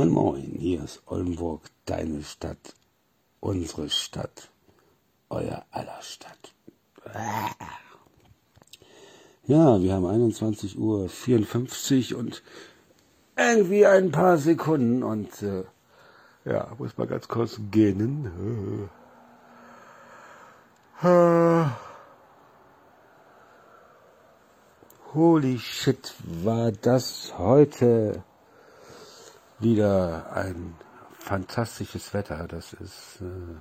Moin 0.00 0.12
Moin, 0.12 0.56
hier 0.58 0.82
ist 0.82 1.02
Oldenburg, 1.04 1.60
deine 1.84 2.22
Stadt, 2.22 2.74
unsere 3.38 3.90
Stadt, 3.90 4.48
euer 5.28 5.62
aller 5.72 6.00
Stadt. 6.00 6.54
Ja, 9.44 9.82
wir 9.82 9.92
haben 9.92 10.06
21 10.06 10.78
Uhr 10.78 11.10
54 11.10 12.14
und 12.14 12.42
irgendwie 13.36 13.84
ein 13.84 14.10
paar 14.10 14.38
Sekunden 14.38 15.02
und 15.02 15.42
äh, 15.42 15.64
ja, 16.46 16.72
muss 16.78 16.96
mal 16.96 17.06
ganz 17.06 17.28
kurz 17.28 17.60
gähnen. 17.70 18.88
Holy 25.12 25.58
shit, 25.58 26.14
war 26.24 26.72
das 26.72 27.34
heute 27.36 28.24
wieder 29.60 30.32
ein 30.32 30.74
fantastisches 31.18 32.12
Wetter. 32.14 32.46
Das 32.48 32.72
ist 32.72 33.20
äh, 33.20 33.56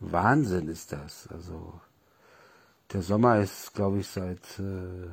Wahnsinn 0.00 0.68
ist 0.68 0.92
das. 0.92 1.28
Also 1.28 1.80
der 2.92 3.02
Sommer 3.02 3.40
ist, 3.40 3.74
glaube 3.74 3.98
ich, 3.98 4.08
seit 4.08 4.58
äh, 4.58 5.08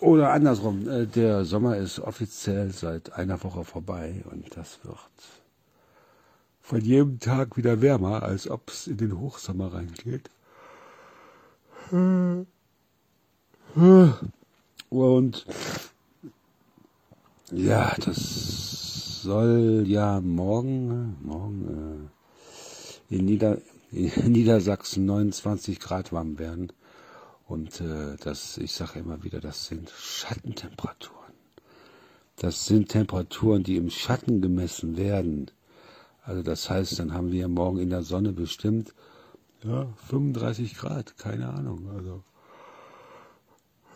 oder 0.00 0.32
andersrum, 0.32 0.88
äh, 0.88 1.06
der 1.06 1.44
Sommer 1.44 1.76
ist 1.76 1.98
offiziell 2.00 2.70
seit 2.70 3.12
einer 3.12 3.42
Woche 3.42 3.64
vorbei 3.64 4.22
und 4.30 4.56
das 4.56 4.78
wird 4.84 4.98
von 6.60 6.80
jedem 6.80 7.20
Tag 7.20 7.56
wieder 7.56 7.80
wärmer, 7.80 8.24
als 8.24 8.50
ob 8.50 8.70
es 8.70 8.88
in 8.88 8.96
den 8.96 9.18
Hochsommer 9.20 9.72
reingeht. 9.72 10.28
Und 14.90 15.46
ja, 17.52 17.94
das 18.04 19.22
soll 19.22 19.84
ja 19.86 20.20
morgen, 20.20 21.16
morgen 21.22 22.10
äh, 23.10 23.14
in, 23.14 23.24
Nieder, 23.24 23.58
in 23.92 24.10
Niedersachsen 24.32 25.04
29 25.06 25.80
Grad 25.80 26.12
warm 26.12 26.38
werden. 26.38 26.72
Und 27.48 27.80
äh, 27.80 28.16
das, 28.22 28.58
ich 28.58 28.72
sage 28.72 28.98
immer 28.98 29.22
wieder, 29.22 29.40
das 29.40 29.66
sind 29.66 29.90
Schattentemperaturen. 29.90 31.32
Das 32.36 32.66
sind 32.66 32.88
Temperaturen, 32.88 33.62
die 33.62 33.76
im 33.76 33.90
Schatten 33.90 34.42
gemessen 34.42 34.96
werden. 34.96 35.50
Also 36.22 36.42
das 36.42 36.68
heißt, 36.68 36.98
dann 36.98 37.14
haben 37.14 37.30
wir 37.30 37.46
morgen 37.48 37.78
in 37.78 37.90
der 37.90 38.02
Sonne 38.02 38.32
bestimmt 38.32 38.92
ja, 39.62 39.86
35 40.08 40.76
Grad, 40.76 41.16
keine 41.16 41.48
Ahnung. 41.48 41.88
Also. 41.94 42.22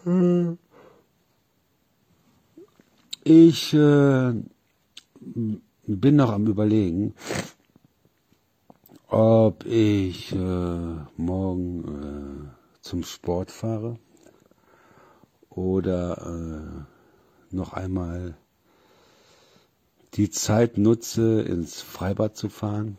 Hm. 0.05 0.59
Ich 3.23 3.75
äh, 3.75 4.33
bin 5.21 6.17
noch 6.17 6.31
am 6.31 6.47
Überlegen, 6.47 7.15
ob 9.09 9.67
ich 9.67 10.33
äh, 10.33 10.97
morgen 11.19 11.85
äh, 11.85 12.81
zum 12.81 13.03
Sport 13.03 13.51
fahre 13.51 13.99
oder 15.51 16.87
äh, 17.51 17.55
noch 17.55 17.75
einmal 17.75 18.39
die 20.15 20.31
Zeit 20.31 20.79
nutze, 20.79 21.43
ins 21.43 21.83
Freibad 21.83 22.39
zu 22.39 22.49
fahren. 22.49 22.97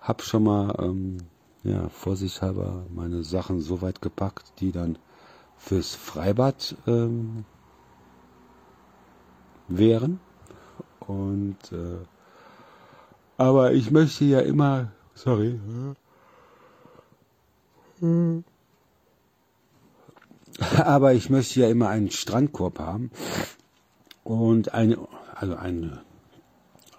Hab 0.00 0.22
schon 0.22 0.44
mal, 0.44 0.74
ähm, 0.78 1.18
ja, 1.64 1.90
vorsichtshalber 1.90 2.86
meine 2.88 3.24
Sachen 3.24 3.60
so 3.60 3.82
weit 3.82 4.00
gepackt, 4.00 4.54
die 4.60 4.72
dann 4.72 4.96
fürs 5.58 5.94
Freibad 5.94 6.76
ähm, 6.86 7.44
wären. 9.68 10.20
Und 11.00 11.58
äh, 11.72 11.98
aber 13.36 13.72
ich 13.72 13.90
möchte 13.90 14.24
ja 14.24 14.40
immer, 14.40 14.92
sorry, 15.14 15.58
aber 20.84 21.14
ich 21.14 21.30
möchte 21.30 21.60
ja 21.60 21.68
immer 21.68 21.88
einen 21.88 22.10
Strandkorb 22.10 22.78
haben 22.78 23.10
und 24.22 24.72
eine, 24.72 24.98
also 25.34 25.56
eine, 25.56 26.02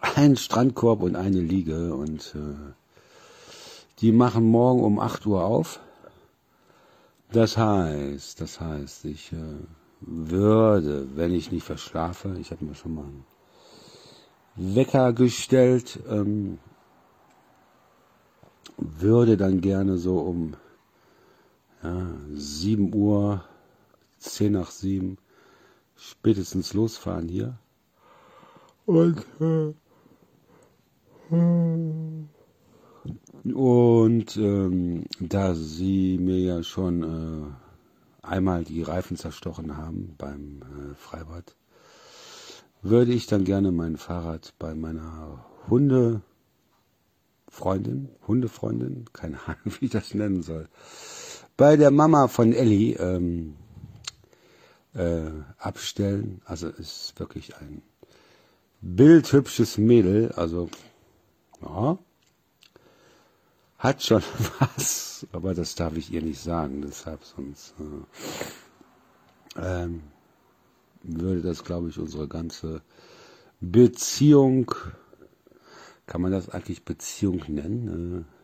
einen 0.02 0.36
Strandkorb 0.36 1.02
und 1.02 1.16
eine 1.16 1.40
Liege 1.40 1.96
und 1.96 2.36
äh, 2.36 2.74
die 4.00 4.12
machen 4.12 4.46
morgen 4.46 4.84
um 4.84 5.00
8 5.00 5.26
Uhr 5.26 5.44
auf. 5.44 5.80
Das 7.32 7.58
heißt, 7.58 8.42
das 8.42 8.60
heißt, 8.60 9.06
ich 9.06 9.32
äh, 9.32 9.36
würde, 10.06 11.08
wenn 11.16 11.34
ich 11.34 11.52
nicht 11.52 11.64
verschlafe, 11.64 12.36
ich 12.40 12.52
habe 12.52 12.64
mir 12.64 12.76
schon 12.76 12.96
mal 12.96 13.06
einen 13.06 13.26
Wecker 14.56 15.14
gestellt, 15.14 16.00
ähm, 16.08 16.60
würde 18.78 19.36
dann 19.38 19.62
gerne 19.62 19.98
so 19.98 20.20
um 20.20 20.54
ja, 21.82 22.08
7 22.34 22.94
Uhr, 22.94 23.44
10 24.20 24.54
nach 24.54 24.72
7 24.72 25.18
spätestens 25.96 26.74
losfahren 26.74 27.28
hier. 27.28 27.58
Und, 28.86 29.26
äh, 29.40 29.74
und 33.52 34.38
ähm, 34.38 35.06
da 35.20 35.56
sie 35.56 36.18
mir 36.20 36.40
ja 36.40 36.64
schon 36.64 37.04
äh, 37.04 37.65
einmal 38.28 38.64
die 38.64 38.82
Reifen 38.82 39.18
zerstochen 39.18 39.78
haben 39.78 40.16
beim 40.18 40.62
äh, 40.62 40.96
Freibad, 40.96 41.56
würde 42.82 43.14
ich 43.14 43.28
dann 43.28 43.44
gerne 43.46 43.72
mein 43.72 43.98
Fahrrad 43.98 44.54
bei 44.60 44.76
meiner 44.76 45.46
Hundefreundin, 45.70 46.24
Hundefreundin, 48.28 49.06
keine 49.12 49.40
Ahnung, 49.46 49.76
wie 49.80 49.86
ich 49.86 49.92
das 49.92 50.14
nennen 50.14 50.44
soll, 50.44 50.68
bei 51.58 51.78
der 51.78 51.92
Mama 51.92 52.28
von 52.28 52.54
Ellie 52.54 52.96
ähm, 52.98 53.56
äh, 54.94 55.32
abstellen. 55.58 56.42
Also 56.46 56.68
ist 56.68 57.14
wirklich 57.18 57.56
ein 57.58 57.82
bildhübsches 58.82 59.78
Mädel, 59.78 60.32
also 60.34 60.70
ja, 61.62 61.98
hat 63.78 64.04
schon 64.04 64.24
was, 64.60 65.28
aber 65.32 65.54
das 65.54 65.76
darf 65.76 65.96
ich 65.98 66.12
ihr 66.12 66.22
nicht 66.22 66.42
sagen, 66.42 66.82
deshalb 66.82 67.24
sonst 67.24 67.74
äh, 69.58 69.84
ähm, 69.84 70.04
würde 71.04 71.42
das, 71.42 71.64
glaube 71.64 71.90
ich, 71.90 72.00
unsere 72.00 72.28
ganze 72.28 72.82
Beziehung, 73.60 74.72
kann 76.08 76.22
man 76.22 76.32
das 76.32 76.50
eigentlich 76.50 76.84
Beziehung 76.84 77.44
nennen? 77.48 78.22
Äh, 78.22 78.36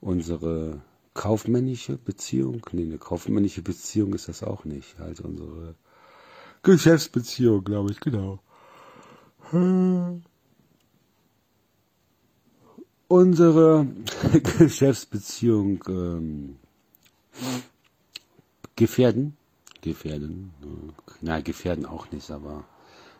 unsere 0.00 0.82
kaufmännische 1.14 1.96
Beziehung, 1.96 2.66
nee, 2.72 2.82
eine 2.82 2.98
kaufmännische 2.98 3.62
Beziehung 3.62 4.14
ist 4.14 4.28
das 4.28 4.42
auch 4.42 4.64
nicht, 4.64 4.98
halt 4.98 5.20
unsere 5.20 5.76
Geschäftsbeziehung, 6.62 7.64
glaube 7.64 7.92
ich, 7.92 8.00
genau. 8.00 8.40
Hm 9.50 10.22
unsere 13.08 13.86
Geschäftsbeziehung 14.58 15.84
ähm, 15.88 16.56
gefährden. 18.76 19.36
Gefährden. 19.80 20.52
Äh, 20.62 21.12
na, 21.20 21.40
gefährden 21.40 21.86
auch 21.86 22.10
nicht, 22.10 22.30
aber 22.30 22.64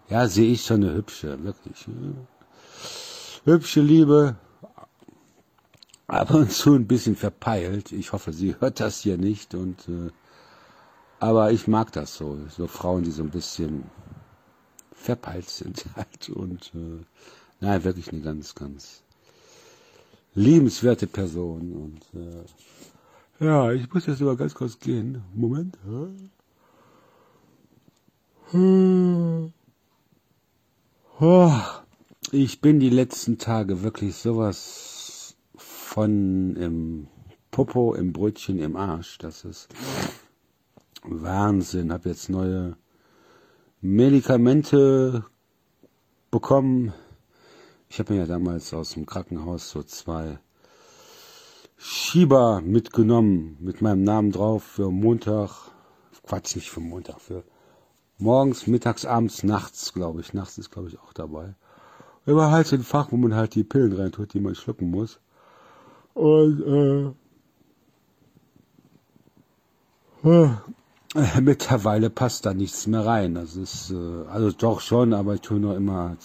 ja, 0.09 0.29
sehe 0.29 0.53
ich 0.53 0.65
schon 0.65 0.85
eine 0.85 0.95
hübsche, 0.95 1.43
wirklich. 1.43 1.87
Hübsche 3.45 3.81
Liebe, 3.81 4.37
ab 6.07 6.31
und 6.33 6.51
zu 6.51 6.75
ein 6.75 6.87
bisschen 6.87 7.17
verpeilt. 7.17 7.93
Ich 7.93 8.13
hoffe, 8.13 8.33
sie 8.33 8.57
hört 8.59 8.81
das 8.81 9.01
hier 9.01 9.19
nicht 9.19 9.55
und 9.55 9.89
äh, 9.89 10.11
aber 11.21 11.53
ich 11.53 11.67
mag 11.69 11.93
das 11.93 12.17
so, 12.17 12.39
so 12.49 12.67
Frauen, 12.67 13.05
die 13.05 13.11
so 13.11 13.23
ein 13.23 13.31
bisschen 13.31 13.85
verpeilt 14.93 15.49
sind 15.49 15.87
halt 15.97 16.29
und 16.29 16.73
äh, 16.75 17.05
nein, 17.61 17.85
wirklich 17.85 18.13
eine 18.13 18.21
ganz, 18.21 18.55
ganz 18.55 19.04
liebenswerte 20.35 21.07
Person. 21.07 21.73
Und 21.73 22.21
äh, 22.21 23.45
ja, 23.45 23.73
ich 23.73 23.93
muss 23.93 24.07
jetzt 24.07 24.23
aber 24.23 24.37
ganz 24.37 24.55
kurz 24.55 24.79
gehen. 24.79 25.23
Moment. 25.35 25.77
Oh, 31.21 31.51
ich 32.31 32.61
bin 32.61 32.81
die 32.81 32.91
letzten 32.91 33.39
Tage 33.39 33.83
wirklich 33.83 34.17
sowas 34.17 35.37
von 35.57 36.57
im 36.57 37.09
Popo, 37.51 37.95
im 37.95 38.13
Brötchen, 38.13 38.59
im 38.59 38.77
Arsch. 38.77 39.19
Das 39.19 39.45
ist 39.45 39.69
Wahnsinn. 41.03 41.93
Hab 41.93 42.07
jetzt 42.07 42.29
neue 42.29 42.77
Medikamente 43.81 45.25
bekommen 46.31 46.93
ich 47.95 48.01
habe 48.01 48.15
mir 48.15 48.21
ja 48.23 48.27
damals 48.27 48.75
aus 48.75 48.95
dem 48.95 49.07
Krankenhaus 49.07 49.71
so 49.71 49.85
zwei 49.85 50.41
Schieber 51.77 52.61
mitgenommen 52.61 53.57
mit 53.61 53.83
meinem 53.83 54.03
Namen 54.03 54.33
drauf 54.33 54.65
für 54.65 54.91
Montag, 54.91 55.71
Quatsch, 56.27 56.57
nicht 56.57 56.73
für 56.73 56.81
Montag, 56.81 57.21
für 57.21 57.45
Morgens, 58.19 58.67
mittags, 58.67 59.05
abends, 59.05 59.45
nachts, 59.45 59.93
glaube 59.93 60.23
ich. 60.23 60.35
Nachts 60.35 60.59
ist, 60.59 60.73
glaube 60.73 60.89
ich, 60.89 60.99
auch 60.99 61.13
dabei. 61.13 61.55
Immer 62.27 62.51
halt 62.51 62.67
so 62.67 62.75
ein 62.75 62.83
Fach, 62.83 63.13
wo 63.13 63.17
man 63.17 63.37
halt 63.37 63.55
die 63.55 63.63
Pillen 63.63 63.93
reintut, 63.93 64.35
die 64.35 64.41
man 64.41 64.57
schlucken 64.57 64.91
muss. 64.91 65.21
Und, 66.15 67.15
äh, 70.25 70.29
äh, 70.29 71.41
mittlerweile 71.41 72.11
passt 72.11 72.45
da 72.45 72.55
nichts 72.55 72.89
mehr 72.89 73.07
rein. 73.07 73.37
Das 73.37 73.55
ist, 73.55 73.93
äh, 73.93 74.27
also 74.27 74.51
doch 74.51 74.81
schon, 74.81 75.15
aber 75.15 75.35
ich 75.35 75.43
tue 75.43 75.61
noch 75.61 75.77
immer 75.77 76.17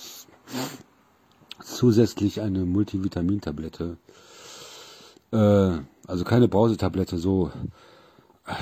zusätzlich 1.64 2.42
eine 2.42 2.66
Multivitamintablette. 2.66 3.98
Äh, 5.32 5.72
also 6.08 6.24
keine 6.24 6.48
Brausetablette, 6.48 7.18
so, 7.18 7.52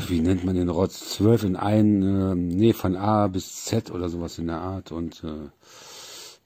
wie 0.08 0.20
nennt 0.20 0.44
man 0.44 0.56
den 0.56 0.70
Rotz? 0.70 1.16
12 1.16 1.44
in 1.44 1.56
ein, 1.56 2.04
äh, 2.04 2.36
nee, 2.36 2.74
von 2.74 2.96
A 2.96 3.28
bis 3.28 3.66
Z 3.66 3.92
oder 3.92 4.10
sowas 4.10 4.38
in 4.38 4.48
der 4.48 4.60
Art. 4.60 4.92
Und 4.92 5.24
äh, 5.24 5.50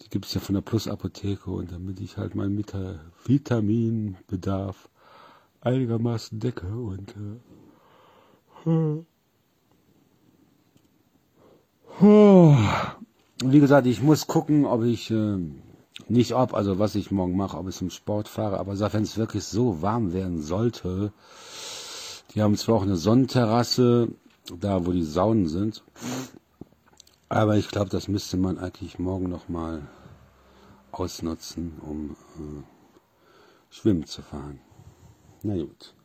die 0.01 0.09
gibt 0.09 0.25
es 0.25 0.33
ja 0.33 0.42
von 0.42 0.56
der 0.56 0.62
Plus-Apotheke. 0.62 1.50
Und 1.50 1.71
damit 1.71 2.00
ich 2.00 2.18
halt 2.18 2.36
meinen 2.36 2.56
Mita 2.56 3.00
Vitaminbedarf 3.25 4.89
einigermaßen 5.62 6.39
decke 6.39 6.68
und 6.68 7.12
äh, 7.12 7.39
wie 13.44 13.59
gesagt, 13.59 13.88
ich 13.88 14.01
muss 14.01 14.27
gucken, 14.27 14.65
ob 14.65 14.83
ich 14.83 15.12
äh, 15.12 15.38
nicht 16.09 16.33
ob, 16.33 16.53
also 16.53 16.80
was 16.80 16.95
ich 16.95 17.12
morgen 17.12 17.36
mache, 17.36 17.57
ob 17.57 17.68
ich 17.68 17.75
zum 17.75 17.89
Sport 17.89 18.27
fahre, 18.27 18.59
aber 18.59 18.77
wenn 18.94 19.03
es 19.03 19.18
wirklich 19.18 19.44
so 19.44 19.81
warm 19.81 20.13
werden 20.13 20.42
sollte, 20.42 21.12
die 22.33 22.42
haben 22.42 22.56
zwar 22.57 22.75
auch 22.75 22.81
eine 22.83 22.98
Sonnenterrasse, 22.98 24.09
da 24.59 24.86
wo 24.86 24.92
die 24.92 25.03
Saunen 25.03 25.48
sind, 25.48 25.83
aber 27.30 27.57
ich 27.57 27.69
glaube, 27.69 27.89
das 27.89 28.07
müsste 28.07 28.38
man 28.38 28.57
eigentlich 28.57 29.00
morgen 29.00 29.30
nochmal 29.30 29.88
ausnutzen, 30.92 31.74
um 31.81 32.12
äh, 32.38 32.63
schwimmen 33.69 34.06
zu 34.06 34.21
fahren. 34.21 34.59
Na 35.44 35.56
gut. 35.56 35.95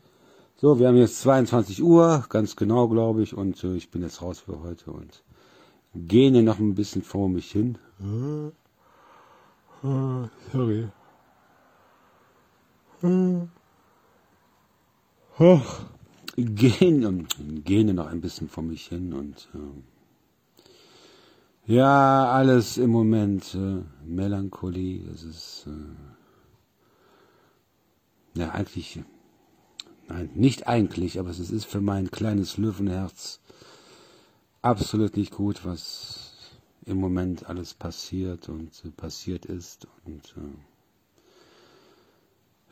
So, 0.56 0.78
wir 0.78 0.88
haben 0.88 0.96
jetzt 0.96 1.20
22 1.20 1.82
Uhr, 1.82 2.24
ganz 2.28 2.56
genau, 2.56 2.88
glaube 2.88 3.22
ich, 3.22 3.36
und 3.36 3.62
äh, 3.64 3.74
ich 3.74 3.90
bin 3.90 4.02
jetzt 4.02 4.22
raus 4.22 4.40
für 4.40 4.62
heute 4.62 4.90
und 4.92 5.22
gähne 5.94 6.42
noch 6.42 6.58
ein 6.58 6.74
bisschen 6.74 7.02
vor 7.02 7.28
mich 7.28 7.50
hin. 7.50 7.78
Oh, 9.82 10.28
sorry. 10.52 10.88
Oh, 15.38 15.60
gähne, 16.36 17.26
gähne 17.64 17.92
noch 17.94 18.06
ein 18.06 18.20
bisschen 18.22 18.48
vor 18.48 18.64
mich 18.64 18.86
hin 18.86 19.12
und 19.12 19.48
äh, 19.54 19.58
ja, 21.74 22.30
alles 22.30 22.78
im 22.78 22.90
Moment 22.90 23.54
äh, 23.54 23.82
Melancholie. 24.04 25.04
Es 25.12 25.24
ist 25.24 25.66
äh, 25.66 25.72
ja 28.38 28.50
eigentlich, 28.52 29.02
nein, 30.08 30.30
nicht 30.34 30.68
eigentlich, 30.68 31.18
aber 31.18 31.30
es 31.30 31.38
ist 31.38 31.66
für 31.66 31.82
mein 31.82 32.10
kleines 32.10 32.56
Löwenherz 32.56 33.40
absolut 34.62 35.16
nicht 35.16 35.34
gut, 35.34 35.64
was 35.64 36.25
im 36.86 36.98
Moment 36.98 37.48
alles 37.48 37.74
passiert 37.74 38.48
und 38.48 38.70
äh, 38.84 38.90
passiert 38.90 39.44
ist. 39.44 39.86
Und 40.04 40.34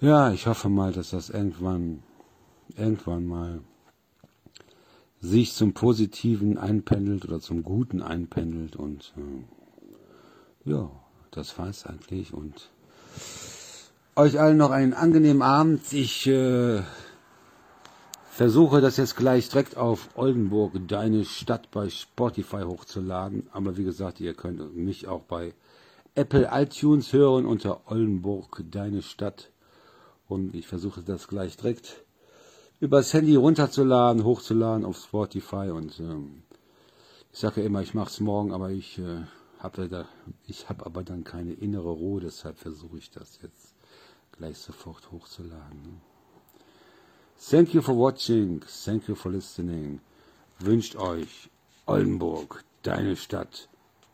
äh, 0.00 0.06
ja, 0.06 0.32
ich 0.32 0.46
hoffe 0.46 0.68
mal, 0.68 0.92
dass 0.92 1.10
das 1.10 1.30
irgendwann, 1.30 2.02
irgendwann 2.76 3.26
mal 3.26 3.60
sich 5.20 5.52
zum 5.52 5.72
Positiven 5.72 6.58
einpendelt 6.58 7.24
oder 7.24 7.40
zum 7.40 7.62
Guten 7.62 8.02
einpendelt 8.02 8.76
und 8.76 9.12
äh, 9.16 10.70
ja, 10.70 10.90
das 11.30 11.58
war 11.58 11.68
es 11.68 11.84
eigentlich 11.84 12.32
und 12.32 12.70
euch 14.16 14.38
allen 14.38 14.56
noch 14.56 14.70
einen 14.70 14.94
angenehmen 14.94 15.42
Abend. 15.42 15.92
Ich 15.92 16.26
äh, 16.26 16.82
versuche 18.34 18.80
das 18.80 18.96
jetzt 18.96 19.16
gleich 19.16 19.48
direkt 19.48 19.76
auf 19.76 20.08
Oldenburg, 20.16 20.72
deine 20.88 21.24
Stadt 21.24 21.70
bei 21.70 21.88
Spotify 21.88 22.62
hochzuladen. 22.62 23.46
Aber 23.52 23.76
wie 23.76 23.84
gesagt, 23.84 24.18
ihr 24.18 24.34
könnt 24.34 24.76
mich 24.76 25.06
auch 25.06 25.22
bei 25.22 25.54
Apple 26.16 26.48
iTunes 26.52 27.12
hören 27.12 27.46
unter 27.46 27.82
Oldenburg, 27.88 28.64
deine 28.72 29.02
Stadt. 29.02 29.50
Und 30.26 30.56
ich 30.56 30.66
versuche 30.66 31.02
das 31.02 31.28
gleich 31.28 31.56
direkt 31.56 32.02
übers 32.80 33.12
Handy 33.14 33.36
runterzuladen, 33.36 34.24
hochzuladen 34.24 34.84
auf 34.84 34.96
Spotify. 34.96 35.70
Und 35.70 36.00
ähm, 36.00 36.42
ich 37.32 37.38
sage 37.38 37.60
ja 37.60 37.68
immer, 37.68 37.82
ich 37.82 37.94
mache 37.94 38.10
es 38.10 38.18
morgen, 38.18 38.52
aber 38.52 38.70
ich 38.70 38.98
äh, 38.98 39.22
habe 39.60 39.88
da, 39.88 40.08
ich 40.48 40.68
habe 40.68 40.84
aber 40.86 41.04
dann 41.04 41.22
keine 41.22 41.52
innere 41.52 41.90
Ruhe, 41.90 42.20
deshalb 42.20 42.58
versuche 42.58 42.98
ich 42.98 43.12
das 43.12 43.38
jetzt 43.42 43.74
gleich 44.32 44.58
sofort 44.58 45.12
hochzuladen. 45.12 45.82
Ne? 45.82 46.13
Thank 47.50 47.74
you 47.74 47.82
for 47.82 47.92
watching, 47.92 48.62
thank 48.86 49.06
you 49.06 49.14
for 49.14 49.30
listening. 49.30 50.00
Wünscht 50.60 50.96
euch 50.96 51.50
Oldenburg, 51.86 52.64
deine 52.82 53.16
Stadt, 53.16 53.68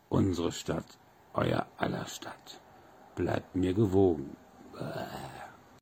unsere 0.09 0.51
Stadt, 0.51 0.97
euer 1.33 1.65
aller 1.77 2.05
Stadt. 2.07 2.59
Bleibt 3.15 3.55
mir 3.55 3.73
gewogen. 3.73 4.35
Bäh. 4.73 5.50